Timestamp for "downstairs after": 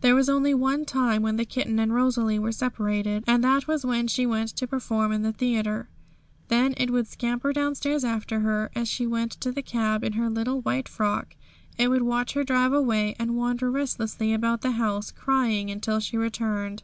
7.52-8.40